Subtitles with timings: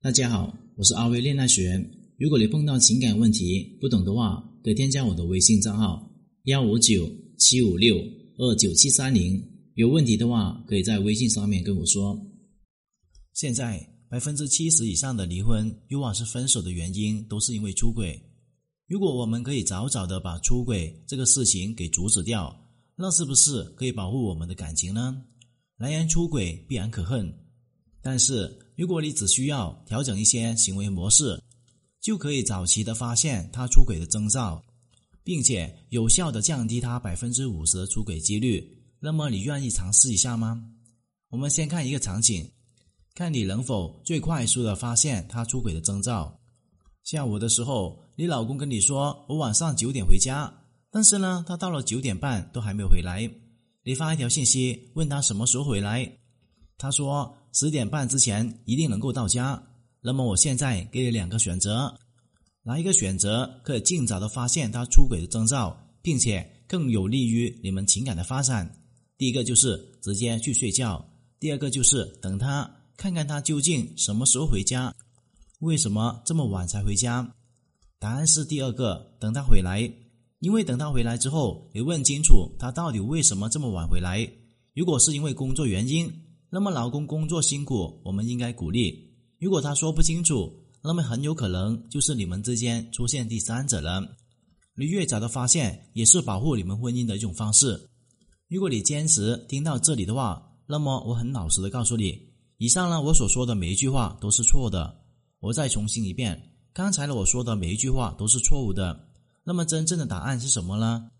[0.00, 1.84] 大家好，我是阿威恋爱学。
[2.18, 6.08] 如果你碰到情感问题不懂的话，可以添加我的微信账号
[6.44, 7.96] 幺五九七五六
[8.36, 9.42] 二九七三零。
[9.74, 12.16] 有问题的话，可以在微信上面跟我说。
[13.32, 18.22] 现在百分之七十以上的离婚，又或是分手的原因，都是因为出轨。
[18.86, 22.56] 如果我们可以早早的把出轨这个事情给阻止掉，
[22.96, 25.24] 那是不是可以保护我们的感情呢？
[25.76, 27.34] 男人出轨必然可恨，
[28.08, 31.38] 但是如果你只需要调整一些行为模式，
[32.00, 34.64] 就可以早期的发现他出轨的征兆，
[35.22, 38.66] 并且有效的降低他百分之五十的出轨几率。
[38.98, 40.58] 那么你愿意尝试一下吗？
[41.28, 42.50] 我们先看一个场景，
[43.14, 46.34] 看你能否最快速的发现他出轨的征兆。
[47.04, 50.50] 下午的时候，你老公跟你说我晚上九点回家，
[50.90, 53.30] 但是呢，他到了九点半都还没有回来。
[53.84, 56.10] 你发一条信息问他什么时候回来，
[56.78, 59.62] 他说十点半之前一定能够到家。
[60.00, 61.92] 那么我现在给你两个选择，
[62.62, 68.72] 哪一个选择可以尽早的发现他出轨的征兆，并且更有利于你们情感的发展？
[69.16, 71.04] 第一个就是直接去睡觉，
[71.40, 74.94] 第二个就是等他看看他究竟什么时候回家，
[75.58, 77.34] 为什么这么晚才回家？
[77.98, 79.92] 答案是第二个，等他回来。
[80.38, 84.24] 因为等他回来之后，你问清楚他到底为什么这么晚回来。
[84.72, 86.08] 如果是因为工作原因，
[86.50, 89.12] 那么老公工作辛苦，我们应该鼓励。
[89.38, 90.50] 如果他说不清楚，
[90.82, 94.16] 那么很有可能就是你们之间出现第三者了。
[94.74, 97.90] 你越早的发现，也是保护你们婚姻的一种方式。
[98.48, 102.18] 如果你坚持听到这里的话，那么我很老实的告诉你，
[102.56, 105.02] 以上呢我所说的每一句话都是错的。
[105.40, 106.40] 我再重新一遍，
[106.72, 109.08] 刚才呢我说的每一句话都是错误的。
[109.44, 111.10] 那么真正的答案是什么呢？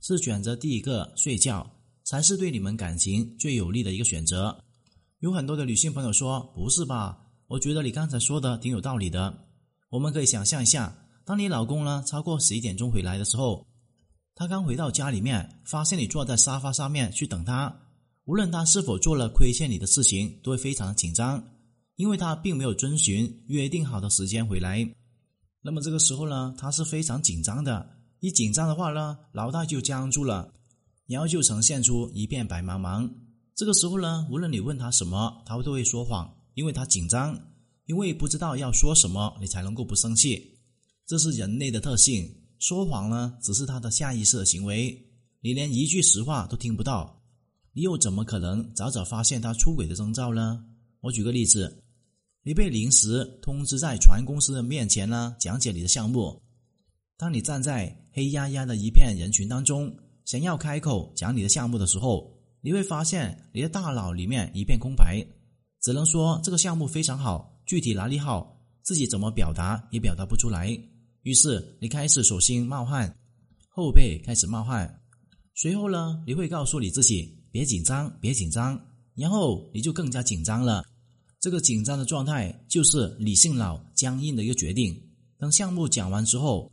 [0.00, 1.68] 是选择第一个睡觉，
[2.04, 4.56] 才是对你们感情最有利的一个选择。
[5.20, 7.18] 有很多的女性朋友说：“不是吧？
[7.48, 9.32] 我觉得你刚才说的挺有道理的。”
[9.88, 13.66] 我们可以想象一下，当你老公呢超过十一点钟回来的时候，
[14.34, 17.74] 他刚回到家里面，发现你坐在沙发上面去等他，
[18.26, 21.42] 无论他是否做了亏欠你的事情，都会非常的紧张，
[21.94, 24.86] 因为他并没有遵循约定好的时间回来。
[25.62, 27.88] 那么这个时候呢，他是非常紧张的。
[28.20, 30.52] 一紧张的话呢，脑袋就僵住了，
[31.06, 33.08] 然后就呈现出一片白茫茫。
[33.56, 37.34] 这个时候呢，无论你问他什么，他都会说谎，因为他紧张，
[37.86, 40.58] 因为不知道要说什么，你才能够不生气。
[41.06, 44.94] 这是人类的特性，说谎呢，只是他的下意识的行为。
[45.40, 47.22] 你连一句实话都听不到，
[47.72, 50.62] 你又怎么可能早早发现他出轨的征兆呢？
[51.00, 51.82] 我举个例子。
[52.42, 56.42] 你被临时通知在船公司的面前呢，讲解你的项目。
[57.16, 59.96] 当你站在黑压压的一片人群当中，
[60.26, 62.35] 想要开口讲你的项目的时候，
[62.66, 65.24] 你会发现你的大脑里面一片空白，
[65.82, 70.76] 只能说这个项目非常好，具体哪里好，自己怎么表达也表达不出来。
[71.22, 73.16] 于是你开始手心冒汗，
[73.68, 75.00] 后背开始冒汗，
[75.54, 78.76] 随后呢，你会告诉你自己别紧张，别紧张，
[79.14, 80.82] 然后你就更加紧张了。
[81.38, 84.92] 这个紧张的状态就是理性脑僵硬的一个决定。
[85.38, 86.68] 等项目讲完之后，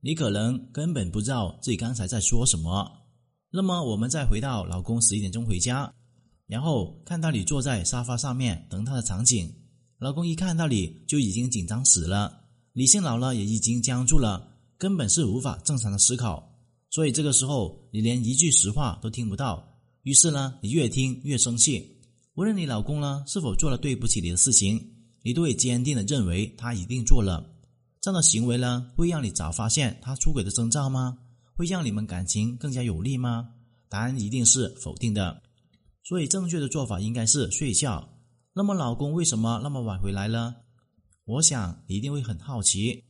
[0.00, 3.00] 你可能根本不知道自己刚才在说什么。
[3.56, 5.94] 那么，我们再回到老公十一点钟回家，
[6.48, 9.48] 然后看到你坐在沙发上面等他的场景，
[10.00, 16.52] 老公一看到你就已经紧张死了，理性脑呢也已经僵住了，根本是无法正常的思考。
[16.90, 19.64] 所以这个时候，你连一句实话都听不到。
[20.02, 22.02] 于是呢，你越听越生气。
[22.34, 24.84] 无论你老公呢是否做了对不起你的事情，
[25.22, 27.48] 你都会坚定的认为他一定做了。
[28.00, 31.18] 这样的行为呢，会让你早发现他出轨的征兆吗？
[31.56, 33.50] 会让你们感情更加有利吗？
[33.88, 35.42] 答案一定是否定的。
[36.02, 38.08] 所以正确的做法应该是睡觉。
[38.52, 40.54] 那么老公为什么那么晚回来呢？
[41.24, 43.02] 我想你一定会很好奇。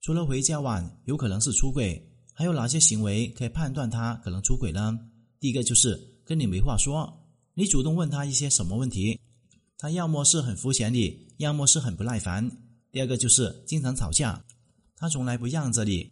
[0.00, 4.98] 除了回家晚有可能是出轨，还有哪些行为可以判断他可能出轨呢？
[5.38, 7.20] 第一个就是跟你没话说。
[7.54, 9.20] 你主动问他一些什么问题，
[9.78, 12.50] 他要么是很敷衍你，要么是很不耐烦。
[12.90, 14.42] 第二个就是经常吵架，
[14.96, 16.10] 他从来不让着你，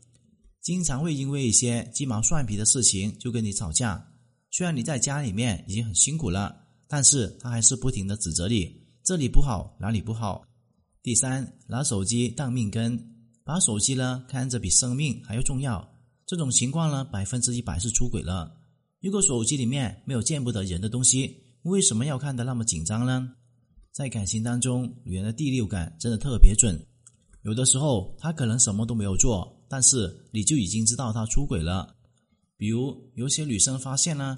[0.60, 4.06] 经常会因为一些鸡毛蒜皮的事情就跟你吵架。
[4.50, 6.54] 虽然你在家里面已经很辛苦了，
[6.86, 8.70] 但是他还是不停的指责你，
[9.02, 10.44] 这里不好，哪里不好。
[11.02, 12.98] 第三，拿手机当命根，
[13.44, 15.88] 把手机呢看着比生命还要重要，
[16.26, 18.54] 这种情况呢百分之一百是出轨了。
[19.00, 23.32] 如果手机里面没有见不得人的东西，为什么要看得那么紧张呢？
[23.92, 26.78] 在感情当中，女人的第六感真的特别准。
[27.42, 31.94] 有的时候，她可能什么都没有做，但是你就已经知道她出轨了。
[32.56, 34.36] 比如，有些女生发现呢，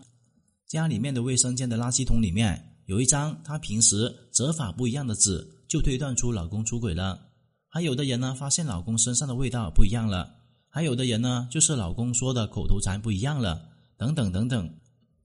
[0.67, 7.31] 家里面的卫生间的垃圾桶里面有一张她平时折法不一样的纸，就推断出老公出轨了。
[7.71, 10.29] 还有的人呢，发现老公身上的味道不一样了；
[10.69, 14.75] 还有的人呢，就是老公说的口头禅不一样了，等等等等。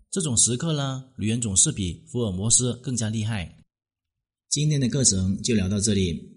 [0.10, 3.57] 这种时刻呢，女人总是比福尔摩斯更加厉害。
[4.50, 6.37] 今天的课程就聊到这里。